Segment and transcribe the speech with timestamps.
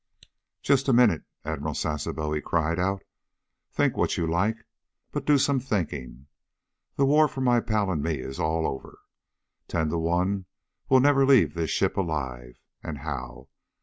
[0.63, 3.03] "Just a minute, Admiral Sasebo!" he cried out.
[3.71, 4.65] "Think what you like,
[5.11, 6.25] but do some thinking.
[6.95, 8.97] The war for my pal and me is all over.
[9.67, 10.47] Ten to one
[10.89, 12.57] we'll never leave this ship alive.
[12.81, 13.49] And how!